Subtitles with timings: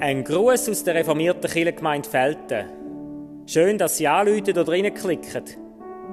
[0.00, 3.44] Ein Gruß aus der reformierten Kirchengemeinde Felten.
[3.46, 5.44] Schön, dass Sie anrufen oder reinklicken.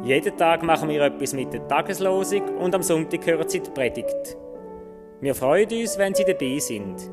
[0.04, 4.38] Jeden Tag machen wir etwas mit der Tageslosung und am Sonntag hören Sie die Predigt.
[5.20, 7.12] Wir freuen uns, wenn Sie dabei sind.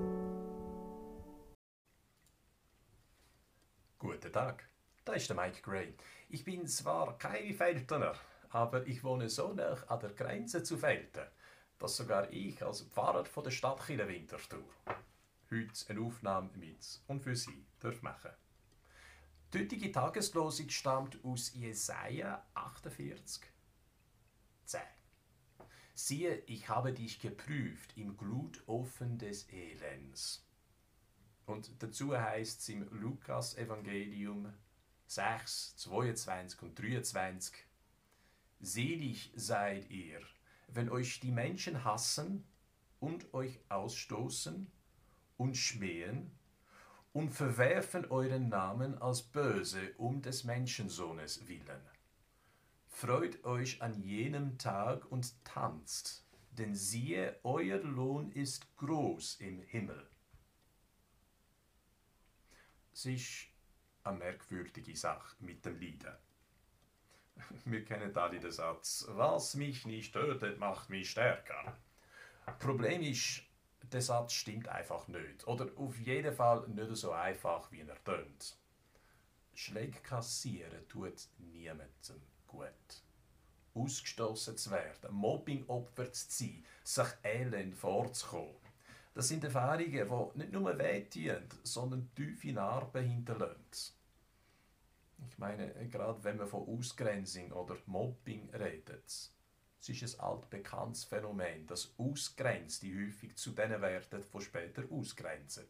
[3.99, 4.65] Guten Tag,
[5.05, 5.95] da ist der Mike Gray.
[6.31, 8.15] Ich bin zwar kein Feltener,
[8.51, 11.27] aber ich wohne so nah an der Grenze zu Felten,
[11.79, 14.65] dass sogar ich als Pfarrer von der Stadt Winterthur
[15.51, 18.31] heute eine Aufnahme mit und für Sie darf machen.
[19.53, 23.45] Die heutige Tageslosung stammt aus Jesaja 48,
[24.65, 24.81] 10.
[25.95, 30.45] Siehe, ich habe dich geprüft im Glutofen des Elends.
[31.47, 34.53] Und dazu heißt es im Lukas-Evangelium
[35.07, 37.55] 6, 22 und 23,
[38.61, 40.21] Selig seid ihr,
[40.69, 42.45] wenn euch die Menschen hassen
[43.01, 44.71] und euch ausstoßen
[45.37, 46.31] und schmähen
[47.13, 51.81] und verwerfen euren Namen als böse um des Menschensohnes willen.
[52.89, 60.09] Freut euch an jenem Tag und tanzt, denn siehe, euer Lohn ist groß im Himmel.
[62.93, 63.07] Ist
[64.03, 66.28] eine merkwürdige Sache mit dem Lieden.
[67.65, 71.77] Wir kennen alle den Satz, was mich nicht tötet, macht mich stärker.
[72.59, 73.43] Problem ist,
[73.93, 75.47] der Satz stimmt einfach nicht.
[75.47, 78.57] Oder auf jeden Fall nicht so einfach, wie er tönt.
[79.55, 83.03] Schläge kassieren tut niemandem gut.
[83.75, 88.57] Ausgestoßen zu werden, Mobbingopfer zu sein, sich elend vorzukommen.
[89.15, 93.98] Das sind Erfahrungen, die nicht nur wehtun, sondern tiefe Narben hinterlassen.
[95.27, 99.33] Ich meine, gerade wenn man von Ausgrenzung oder Mobbing redet,
[99.81, 105.69] es ist ein altbekanntes Phänomen, dass Ausgrenzte häufig zu denen werden, die später ausgrenzen.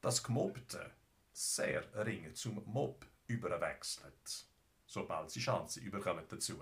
[0.00, 0.90] Das Gemobbte
[1.32, 4.46] sehr ring zum Mob überwechselt,
[4.86, 6.60] sobald sie Chancen überkommen dazu.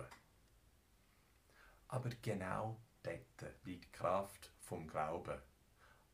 [1.88, 5.41] Aber genau dort liegt die Kraft vom Glauben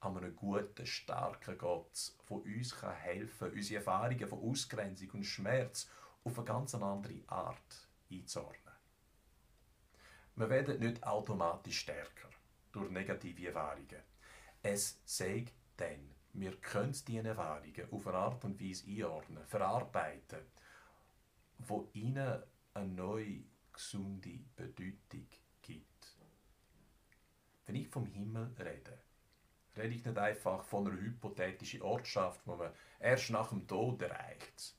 [0.00, 5.88] an einem guten, starken Gott, der uns helfen kann, unsere Erfahrungen von Ausgrenzung und Schmerz
[6.24, 8.74] auf eine ganz andere Art einzuordnen.
[10.36, 12.30] Wir werden nicht automatisch stärker
[12.72, 14.02] durch negative Erfahrungen.
[14.62, 20.40] Es sagt dann, wir können diese Erfahrungen auf eine Art und Weise einordnen, verarbeiten,
[21.58, 22.42] wo ihnen
[22.74, 25.26] eine neue, gesunde Bedeutung
[25.60, 26.16] gibt.
[27.66, 28.98] Wenn ich vom Himmel rede,
[29.76, 34.74] rede ich nicht einfach von einer hypothetischen Ortschaft, die man erst nach dem Tod erreicht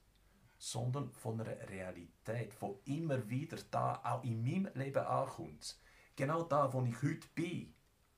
[0.61, 2.53] sondern von einer Realität,
[2.85, 5.75] die immer wieder da auch in meinem Leben ankommt.
[6.15, 7.73] Genau da, wo ich heute bin,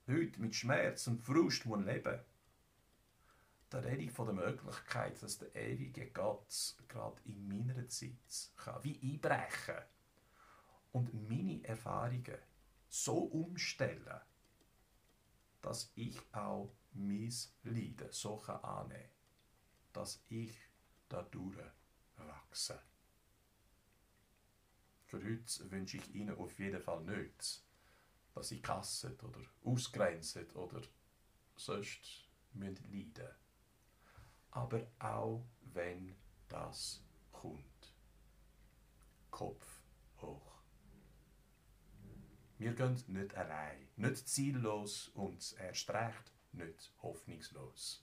[0.10, 2.20] heute mit Schmerz und Frust muss leben.
[3.70, 8.84] Da rede ich von der Möglichkeit, dass der ewige Gott gerade in meiner Zeit kann,
[8.84, 9.82] wie einbrechen
[10.92, 12.40] und meine Erfahrungen
[12.90, 14.20] so umstellen,
[15.64, 19.10] dass ich auch mein Leiden so annehmen kann,
[19.94, 20.56] dass ich
[21.10, 21.58] dadurch
[22.18, 22.78] wachsen.
[25.06, 27.64] Für heute wünsche ich Ihnen auf jeden Fall nicht,
[28.36, 30.82] dass Sie kassen oder ausgrenzen oder
[31.56, 33.34] sonst müssen leiden.
[34.52, 36.16] Aber auch wenn
[36.50, 37.02] das
[37.32, 37.94] kommt.
[39.32, 39.82] Kopf
[40.22, 40.53] hoch.
[42.64, 48.02] Wir gehen nicht allein, nicht ziellos und erst recht nicht hoffnungslos.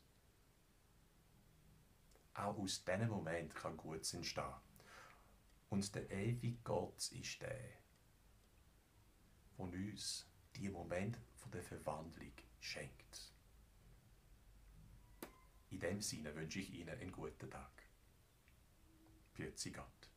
[2.35, 4.61] Auch aus diesem Moment kann Gutes entstehen.
[5.71, 7.81] Und der ewige Gott ist der, der
[9.57, 10.27] uns
[10.57, 11.17] die Moment
[11.55, 13.33] der Verwandlung schenkt.
[15.71, 17.83] In dem Sinne wünsche ich Ihnen einen guten Tag.
[19.35, 20.10] Grüezi Gott.